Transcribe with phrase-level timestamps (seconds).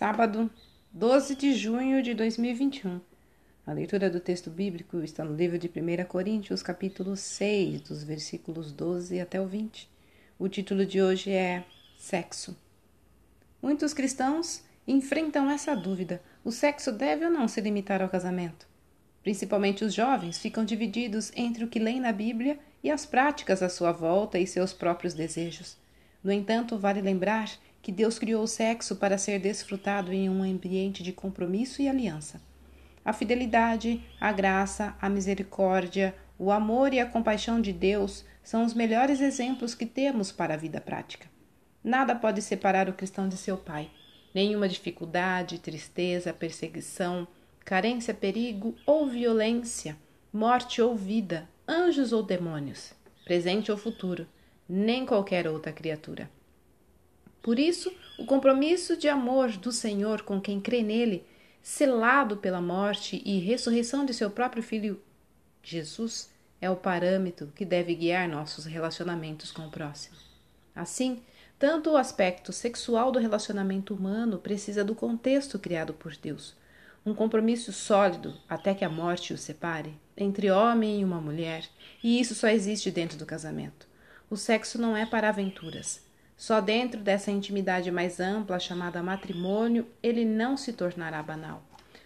[0.00, 0.50] Sábado,
[0.94, 3.02] 12 de junho de 2021.
[3.66, 8.72] A leitura do texto bíblico está no livro de 1 Coríntios, capítulo 6, dos versículos
[8.72, 9.90] 12 até o 20.
[10.38, 11.64] O título de hoje é
[11.98, 12.56] Sexo.
[13.60, 18.66] Muitos cristãos enfrentam essa dúvida: o sexo deve ou não se limitar ao casamento?
[19.22, 23.68] Principalmente os jovens ficam divididos entre o que leem na Bíblia e as práticas à
[23.68, 25.76] sua volta e seus próprios desejos.
[26.24, 27.50] No entanto, vale lembrar
[27.82, 32.40] que Deus criou o sexo para ser desfrutado em um ambiente de compromisso e aliança.
[33.04, 38.74] A fidelidade, a graça, a misericórdia, o amor e a compaixão de Deus são os
[38.74, 41.28] melhores exemplos que temos para a vida prática.
[41.82, 43.90] Nada pode separar o cristão de seu pai.
[44.34, 47.26] Nenhuma dificuldade, tristeza, perseguição,
[47.64, 49.96] carência, perigo ou violência,
[50.32, 52.92] morte ou vida, anjos ou demônios,
[53.24, 54.26] presente ou futuro,
[54.68, 56.30] nem qualquer outra criatura.
[57.42, 61.24] Por isso, o compromisso de amor do Senhor com quem crê nele,
[61.62, 65.00] selado pela morte e ressurreição de seu próprio Filho
[65.62, 66.30] Jesus,
[66.60, 70.16] é o parâmetro que deve guiar nossos relacionamentos com o próximo.
[70.74, 71.22] Assim,
[71.58, 76.54] tanto o aspecto sexual do relacionamento humano precisa do contexto criado por Deus,
[77.04, 81.64] um compromisso sólido até que a morte o separe entre homem e uma mulher,
[82.02, 83.88] e isso só existe dentro do casamento.
[84.28, 86.02] O sexo não é para aventuras,
[86.40, 91.62] só dentro dessa intimidade mais ampla, chamada matrimônio, ele não se tornará banal.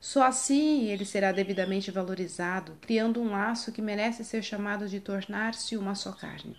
[0.00, 5.76] Só assim ele será devidamente valorizado, criando um laço que merece ser chamado de tornar-se
[5.76, 6.56] uma só carne.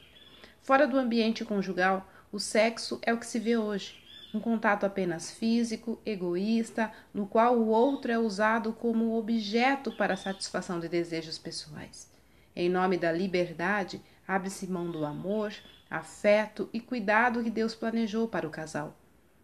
[0.61, 4.01] Fora do ambiente conjugal, o sexo é o que se vê hoje,
[4.33, 10.17] um contato apenas físico, egoísta, no qual o outro é usado como objeto para a
[10.17, 12.09] satisfação de desejos pessoais.
[12.55, 15.53] Em nome da liberdade, abre-se mão do amor,
[15.89, 18.95] afeto e cuidado que Deus planejou para o casal.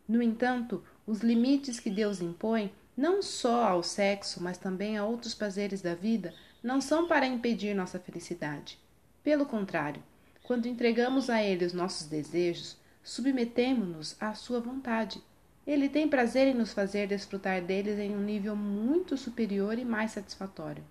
[0.07, 5.33] No entanto, os limites que Deus impõe, não só ao sexo, mas também a outros
[5.33, 8.77] prazeres da vida, não são para impedir nossa felicidade.
[9.23, 10.03] Pelo contrário,
[10.43, 15.21] quando entregamos a Ele os nossos desejos, submetemos-nos à Sua vontade.
[15.65, 20.11] Ele tem prazer em nos fazer desfrutar deles em um nível muito superior e mais
[20.11, 20.83] satisfatório.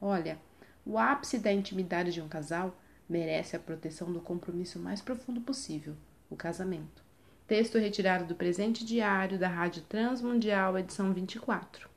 [0.00, 0.38] Olha,
[0.86, 2.76] o ápice da intimidade de um casal
[3.10, 5.96] merece a proteção do compromisso mais profundo possível,
[6.30, 7.02] o casamento.
[7.46, 11.89] Texto retirado do presente diário da Rádio Transmundial, edição 24.